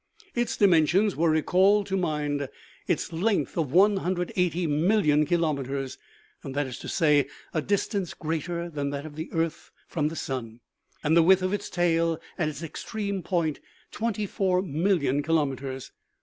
[0.33, 2.49] Its dimensions were recalled to mind:
[2.87, 5.99] its length of 180,000,000 kilometers,
[6.43, 10.59] that is to say, a distance greater than that of the earth from the sun;
[11.03, 13.59] and the width of its tail at its extreme point,
[13.91, 15.91] 24,000,000 kilometers.